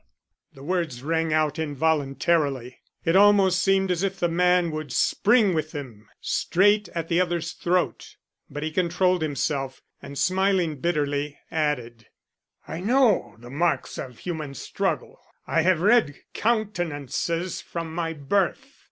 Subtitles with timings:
[0.55, 2.79] The words rang out involuntarily.
[3.05, 7.51] It almost seemed as if the man would spring with them straight at the other's
[7.51, 8.15] throat.
[8.49, 12.07] But he controlled himself, and smiling bitterly, added:
[12.67, 15.19] "I know the marks of human struggle.
[15.45, 18.79] I have read countenances from my birth.